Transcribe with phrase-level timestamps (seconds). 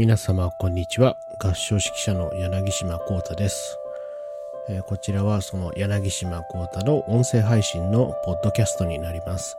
[0.00, 1.18] 皆様こんにちは。
[1.38, 3.76] 合唱指揮者の柳島幸太です、
[4.70, 9.58] えーこちらはその柳島幸太の音声配信のポッドキャストになります。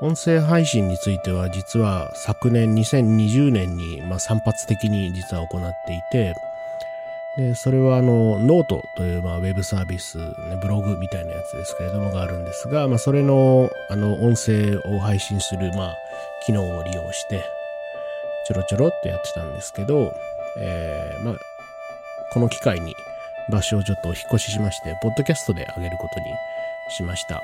[0.00, 6.34] 音声配信については実は昨年2020年に、まあ、散発的に実は行っていて
[7.36, 15.96] でそれはあのノートという、まあ、ウェブサービス、ね、ブログみたいなやつですけれどもがあるんですが、まあ、それのあの音声を配信する、まあ、
[16.44, 17.44] 機能を利用して
[18.46, 20.12] ちょろちょろっとやってたんですけど、
[20.58, 21.34] えーまあ、
[22.32, 22.94] この機会に
[23.50, 26.26] 場所をちょっとお引っ越ししまして、ポッドキャストで上げることに
[26.90, 27.42] しました。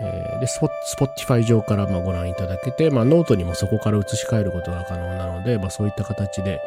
[0.00, 6.60] えーで、スポ Spotify 上からまご覧いただけて、まあ、ノートにもそこから移し替えることが可能なので、まあ、そういった形で、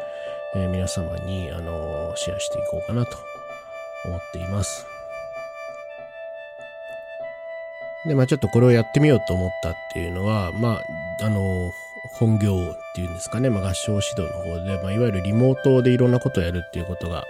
[0.54, 3.16] えー皆様に、あのシェアしていこうかなと
[4.04, 4.86] 思っています。
[8.06, 10.80] で、まあちょっとこれをやってみようと思ったっていうのは、ま
[11.20, 11.72] あ、あの、
[12.12, 17.24] 本業っていうんですかね、まあ合唱指導の方で、まあいわゆるリモートでいろんなことをやるっていうことが、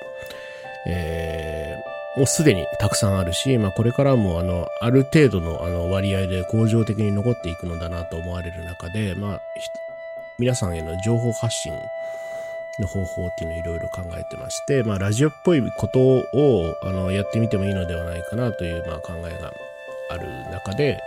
[0.87, 9.41] えーもうすでにたくさんあるし、まあこれからもあの、ある程度のあの割合で向上的に残っていくのだなと思われる中で、まあ、
[10.39, 11.75] 皆さんへの情報発信
[12.79, 19.53] の方法っていうのをいろいろ考えてまして、まあラジオっぽいことをあのやってみてもいいのではないかなというまあ考えが
[20.09, 20.99] ある中で、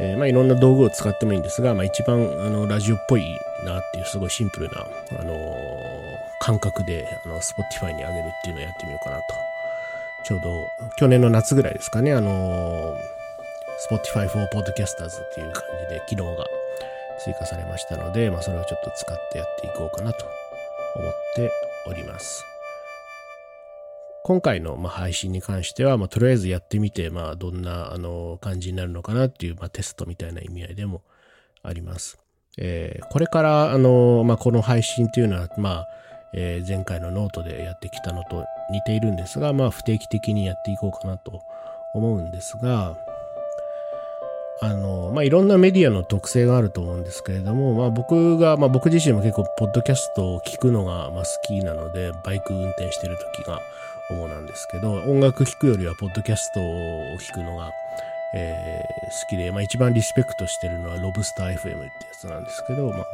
[0.00, 3.22] えーまあいろんな道具を使ってもいいんですが、まあ一番あのラジオっぽい
[3.64, 4.86] なっていうすごいシンプルな、
[5.18, 9.22] あのー感覚であの Spotify に上げるっていうのをやってみようかなと。
[10.24, 12.96] ちょうど去年の夏ぐらいですかね、あのー
[13.90, 16.46] Spotify for Podcasters っていう感じで機能が
[17.24, 20.24] 追加されましたので、まあそれをちょっと使ってやっていこうかなと
[20.96, 21.50] 思って
[21.86, 22.44] おります。
[24.28, 31.00] 今回のま配信に関しては、まあ、とりあえずやってみて、まあ、どんなあの感じになるのかなっていう、まあ、テストみたいな意味合いでも
[31.62, 32.18] あります。
[32.58, 35.86] えーこれからあの、まあ、この配信っていうのは、まあ
[36.34, 41.40] えー前回のノートでやってきたのと似ているんですが、まあ、不定期的にやっていこうかなと
[41.94, 42.98] 思うんですが、
[44.60, 53.62] あの、まあ、いろんなメディアの特性があると思うんですけれども、まあ、僕が、まあ、僕自身も結構、ポッドキャストを聞くのが、ま、好きなので、バイク運転してる時が
[54.10, 57.72] 主なんですけど、音楽聴くよりは、ポッドキャストを聞くのが、
[58.34, 63.06] えー好きで、まあ、一番リスペクトしてるのは、ロブスター FM ってやつなんですけど、ま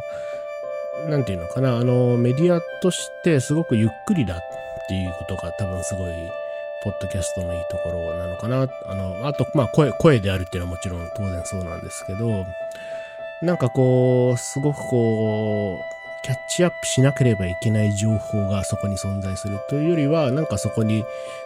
[1.07, 4.41] あ、なんていうのかな、あの、メディアとしてすごくゆっくりだっ
[4.89, 6.11] ていうことが多分すごい、
[6.83, 8.69] ポッドキャストのいいところなのかな。
[8.87, 12.45] あの、あと、まあ、声、声であるっていうのはもちろん当然そうなんですけど、
[13.41, 21.05] なんかこう、すごくこう、キャッチアップしなければいけない情報がそこに存在するというよりは、なんかそこに、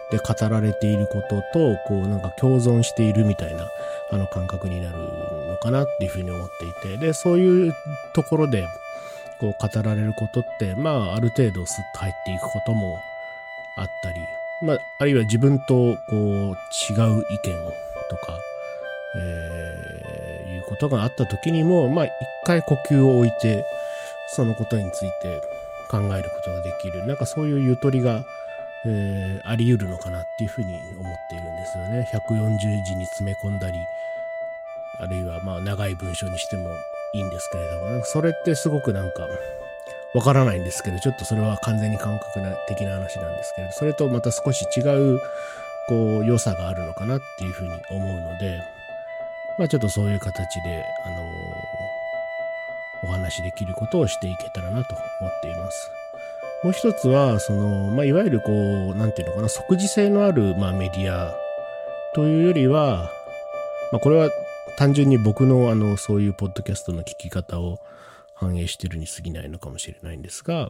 [0.09, 3.67] で語られていることと、こう、なんか共存しているみたいな、
[4.09, 7.75] あの感覚になるのかなっていうふうに思っていて、で、そういう
[8.13, 8.65] ところで、
[9.41, 12.99] こう語られることって、まあ、ある程度スッと入っていくことも
[13.77, 14.15] あったり、
[14.61, 17.55] まあ、あるいは自分とこう違う意見
[18.09, 18.39] とか、
[19.15, 20.19] えー
[20.59, 22.11] いうことがあった時にも、まあ、一
[22.45, 23.65] 回呼吸を置いて、
[24.35, 25.41] そのことについて
[25.89, 28.23] 考えることができる、なんかそういうゆとりが、
[28.85, 32.07] えーあり得るのかなっていうふうに思っているんですよね。
[32.13, 33.77] 140字に詰め込んだり、
[34.99, 36.69] あるいはまあ長い文章にしても
[37.13, 39.27] いいんですけれども、それってすごくなんか
[40.13, 44.81] わからないんですけど、ちょっとそれは完全に感覚的な話なんですけど、それとまた少し違
[45.15, 45.19] う
[45.87, 48.61] こう良さがあるのかなっていうふうに思うので、
[49.57, 51.78] まあちょっとそういう形で、あのー
[53.03, 55.91] お話しできることをしていけたらなと思っています。
[56.63, 61.33] もう一つは、その、まあ、いわゆるこう、なんていうのかな、即時性のある、まあ、メディア
[62.13, 63.09] というよりは、
[63.91, 64.29] まあ、これは
[64.77, 67.79] 単純に僕の、あの、そういうポッドキャストの聞き方を
[68.35, 70.69] 反映してるに過ぎないのかもしれないんですが、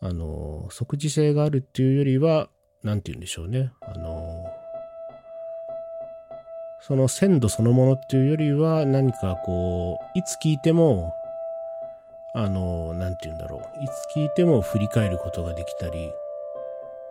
[0.00, 2.48] あの、即時性があるっていうよりは、
[2.82, 3.72] なんて言うんでしょうね。
[3.80, 4.13] あの、
[6.86, 11.14] その鮮度そのものっていうよりは、何かこう、いつ聞いても、
[12.34, 13.82] あの、なんて言うんだろう。
[13.82, 16.12] いつ聞いても振り返ることができたり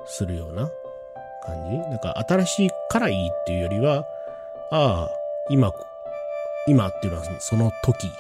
[0.06, 0.70] するような
[1.44, 1.90] 感じ。
[1.90, 4.06] なんか新しいからいいっていうよりは、
[4.70, 5.10] ああ、
[5.50, 5.74] 今、
[6.68, 8.12] 今っていうのはその時、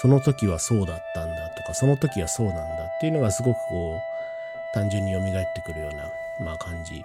[0.00, 2.66] その時はそうだったんだとか、その時はそうなんだっ
[3.00, 6.10] ていうのがすごくこう、単純に蘇ってくるような、
[6.44, 7.04] まあ感じ。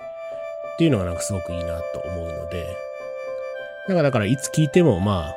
[0.73, 2.86] っていうのがなんかすごくいいなと思うので、
[3.87, 5.35] だからだからいつ聞いてもまあ、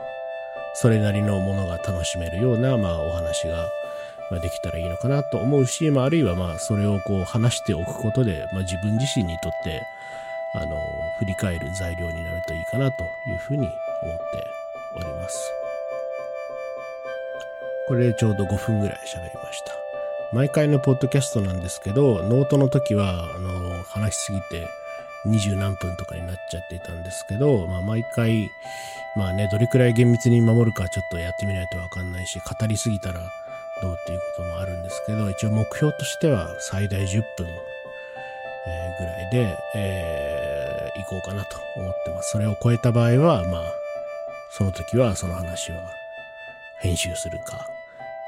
[0.75, 3.71] それなりのものが楽しめるような、まあお話が、
[4.43, 9.83] できたらいいのかなと思うし、まああるいはまあそれをこう話しておくことで、まあ自分自身にとって、
[10.55, 10.77] あの、
[11.19, 14.47] 振り返る材料になるといいかなというふうに思って
[14.97, 15.53] おります。
[17.89, 19.73] これでちょうど5分ぐらい喋りました。
[20.33, 24.69] 毎回のポッドキャストなんですけど、ノートの時は、あの、話しすぎて
[25.27, 28.51] 二十何分とかになっちゃっていたんですけど、まあ毎回、
[29.17, 33.21] まあね、どれくらい厳密に守るかちょっとやってみないとわかんないし、語りすぎたら
[33.83, 37.47] どうっていうこともあるんですけど、一応目標としては最大10分、
[38.99, 42.33] ぐらいで、えー、行こうかなと思ってます。
[42.33, 43.63] それを超えた場合は、まあ、
[44.51, 45.79] その時はその話は
[46.79, 47.67] 編集するか、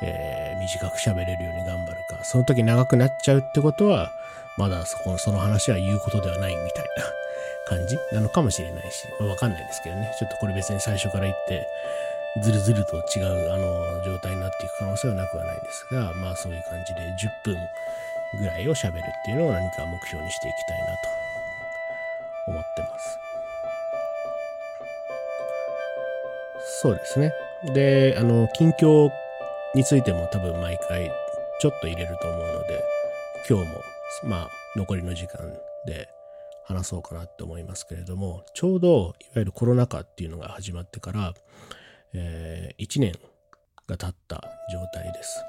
[0.02, 4.10] えー、短く喋れるように頑張るか、その時長くなっちゃうってことは、
[4.58, 7.04] まだそこの、その話は言うことではないみたいな
[7.66, 10.14] 感じなのかもしれないし、わ、まあ、かんないですけどね。
[10.18, 11.66] ちょっとこれ別に最初から言って、
[12.42, 17.56] ずるずると違う、あの、状態になっていく可能性はなくはないですが、まあそういう感じで10分
[18.40, 23.18] ぐらいを喋るっていうのを何か目標にしていきたいなと思ってます。
[26.80, 27.32] そうですね。
[27.64, 29.10] で、あの、近況
[29.74, 31.10] についても多分毎回
[31.60, 32.84] ちょっと入れると思うので、
[33.48, 33.80] 今日も、
[34.24, 35.52] まあ、残りの時間
[35.86, 36.08] で
[36.64, 41.34] 話そうかなって思いますけれども、ちょうど、いわゆるコロナ禍っていうのが始まってから、
[42.14, 43.12] えー、1年
[43.88, 45.42] が経った状態です。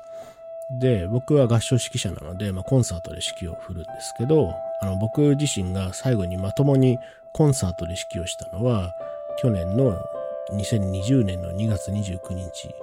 [0.81, 6.97] で、僕は合唱指揮者なので、まあ、コンサートで指揮を振るんですけど、あの、僕自身が最後にまともに
[7.33, 8.91] コンサートで指揮をしたのは、
[9.41, 9.97] 去年の
[10.51, 12.73] 2020年の2月29日、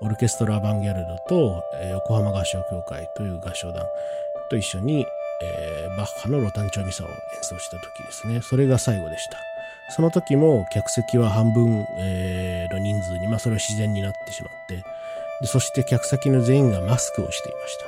[0.00, 3.84] オルケストラ・アバンギャルドと、横浜合唱協会という合唱団
[4.50, 5.06] と一緒に、
[5.42, 8.40] えー、バッハのロタンチョミサを演奏した時ですね。
[8.42, 9.38] それが最後でした。
[9.90, 14.82] その時も客席は半分、えー、の人数に、まあそれは自然になってしまって、
[15.40, 17.84] でそして客席の全員がマスクをしていました。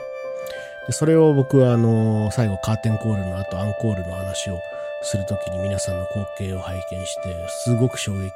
[0.87, 4.59] でそれを僕はあの最後カーテンコールの後アンコールの話を
[5.03, 8.31] するときに皆さんの光景を拝見して、すごく衝撃を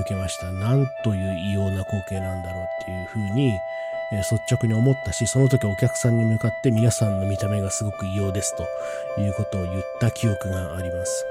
[0.00, 0.50] 受けました。
[0.52, 3.52] なんという異様な光景なんだろうっていうふうに、
[4.14, 8.66] え、率直に思ったし、その時お客さんに向かって皆さんの見た目がすごく異様ですと
[9.20, 11.26] いうことを言った記憶があります。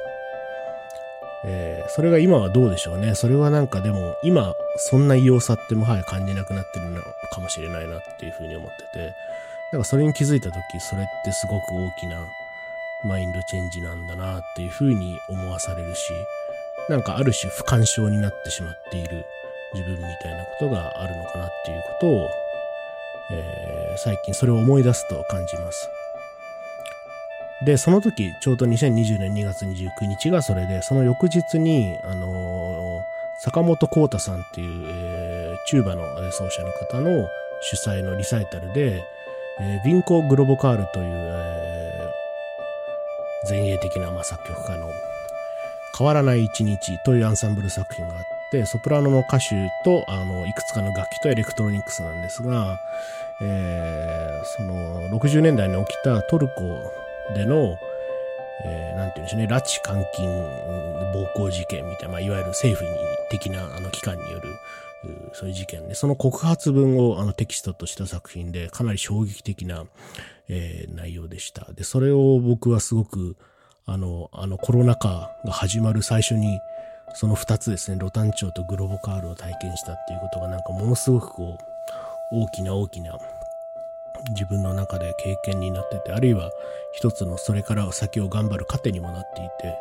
[1.45, 3.15] えー、それが今はどうでしょうね。
[3.15, 7.01] それはなんかでも、今、そんな異様さってもはや感じなくなってるの
[7.31, 9.13] かもしれないなっていうふうに思ってて、
[9.74, 12.25] だかそれに気づいた時、それってすごく大きな
[13.03, 16.12] マインドチェンジなんだなっていうふうに思わされるし、
[16.89, 19.25] なんかある種不干渉になってしまっている
[19.74, 22.30] 自分みたいなことがあるのかなっていうことを、
[23.33, 25.89] えー、最近それを思い出すと感じます。
[27.65, 37.27] で、その時、ちょうど2020年2月29日がそれで、その翌日に、あのー、坂本幸太さんっていう、えー、チューバの奏者の方の
[37.62, 39.03] 主催のリサイタルで、
[39.59, 44.89] えー、ビンコ・グロボカールという、えー、前衛的な、まあ、作曲家の
[45.97, 48.32] 変わらない一日というアンサンブル作品があって、
[48.66, 52.80] ソプラノの歌手と、あの、いくつかの楽器とエレクトロニクスなんですが、
[53.42, 56.54] えー、その、60年代に起きたトルコ
[57.34, 57.78] での、
[58.66, 60.28] えー、なんていうんでしょうね、拉致監禁
[61.14, 62.98] 暴行事件みたいな、まあ、いわゆる政府に
[63.30, 64.50] 的なあの機関による、
[65.34, 69.86] そういう事件で、その告発文をあのテキストとした作品で、かなり衝撃的な、
[70.48, 71.72] えー、内容でした。
[71.74, 73.36] で、それを僕はすごく、
[73.86, 76.60] あの、あのコロナ禍が始まる最初に、
[77.14, 81.74] その二つですね、ロタンチョウとグロボカールを体験したっていうことがなんかものすごくこう、
[82.32, 83.18] 大きな大きな
[84.30, 86.50] 自分の中で経験になってて、あるいは
[86.94, 89.78] 一つのそれから先を頑張る糧にもなっていて、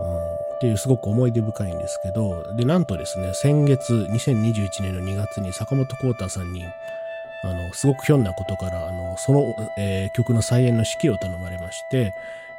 [0.00, 6.64] うん、っていうすごく思い出深いんですけど、で、なんとですね、先月、2021年の2月に坂本幸太さんに、
[7.44, 12.12] あの、すごくひょんなことから、あの、その、えー、曲の再演の指揮を頼まれまして、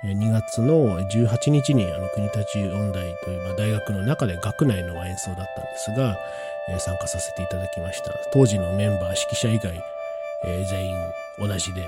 [0.04, 6.18] 2月の18日にあの国立音大という、まあ、大学の中で学内の演奏だったんですが、
[6.80, 8.14] 参加させていただきました。
[8.32, 9.74] 当時のメンバー、指揮者以外、
[10.46, 10.96] えー、全員
[11.38, 11.88] 同じで、で、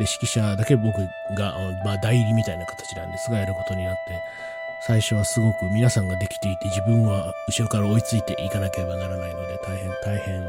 [0.00, 0.98] 指揮者だけ僕
[1.36, 4.00] が、まあ、代理みたいな形なんですが、やることになって、
[4.86, 10.44] 最初はすごく皆さんができていて、自分は後ろから追いついていかなければならないので、大変、大変、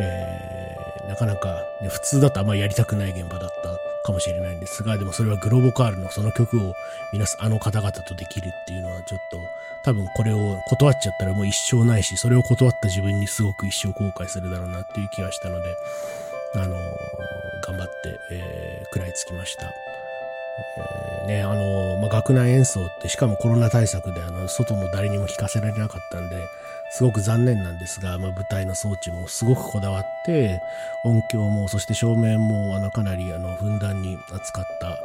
[0.00, 6.74] えー、なかなか、ね、普通だとあんまりやりたくない現場だったかもしれないんですが、でもそれはグローボカールのその曲を
[7.12, 9.38] 皆さん、あの方々とできるっていうのはちょっと、
[9.84, 15.76] 多分これを断っちゃったらもう一生ないし、それを断った自分にすごく一生後悔するだろうなっていう気がしたので、
[16.56, 16.78] あのー、
[17.66, 19.93] 頑張って、えー、食らいつきました。
[21.24, 26.36] え、ね、あの、まあ、学内演奏って、しかもコロナ対策で、あの、外の誰にも聞かせられなかったんで、
[26.90, 30.60] すごく残念なんですが、まあ、舞台の装置もすごくこだわって、
[31.04, 34.98] 音響も、そして照明も、あの、かなり、あの、ふんだんに扱った、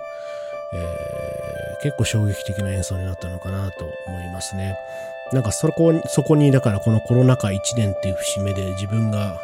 [0.71, 4.77] えー、結構衝撃的な演奏になったのかなと思いますね。
[5.33, 9.39] なんかそこ、そこに、だからこのコロナ禍1年っていう節目で自分が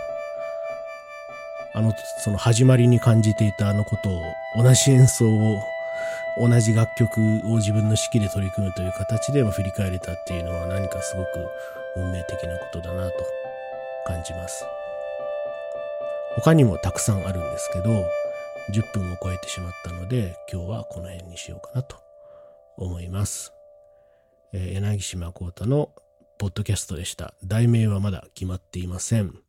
[1.76, 4.24] あの、その始まりに感じていたあのことを、
[4.56, 5.62] 同じ演奏を、
[6.38, 11.30] 同じ楽曲を自分の指揮で取り組むという形で振り返れたっていうのは何かすごく
[11.96, 13.14] 運命的なことだなと
[14.06, 14.66] 感じます。
[16.36, 18.06] 他にもたくさんあるんですけど、
[18.72, 21.96] 10分を超えてしまったので、今日はこの辺にしようかなと
[22.78, 23.54] 思います。
[24.52, 25.92] えー、柳島幸太の
[26.38, 27.34] ポッドキャストでした。
[27.46, 29.45] 題名はまだ決まっていません。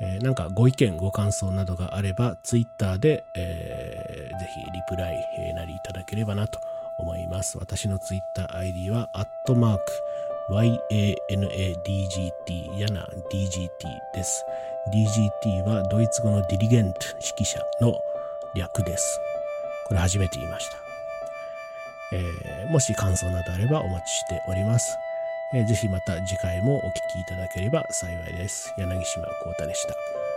[0.00, 6.58] えー、なんかご意見、ご感想などがあれば、ツイッターで、えー、ぜひリプライ、え、なりいただければなと
[6.98, 7.58] 思います。
[7.58, 9.84] 私のツイッター ID は、アットマーク、
[10.50, 13.68] yanadgt、やな dgt
[14.14, 14.44] です。
[14.92, 17.94] DGT はドイツ語のディリゲント、指揮者の
[18.56, 19.20] 略です。
[19.86, 20.76] これ初めて言いました。
[22.12, 24.96] えー、もし感想などあればお待ちしております。
[25.52, 28.72] ぜひまた次回もお聴きいただければ幸いです。
[28.78, 30.29] 柳島幸太でした。